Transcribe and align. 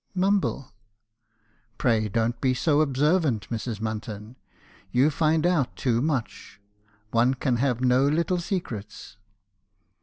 "Mumble." 0.15 0.73
'Pray 1.77 2.09
don't 2.09 2.41
be 2.41 2.55
so 2.55 2.81
observant, 2.81 3.47
Mrs. 3.51 3.75
Munton; 3.79 4.33
you 4.91 5.11
find 5.11 5.45
out 5.45 5.75
too 5.75 6.01
much. 6.01 6.59
One 7.11 7.35
can 7.35 7.57
have 7.57 7.81
no 7.81 8.07
little 8.07 8.39
secrets.' 8.39 9.17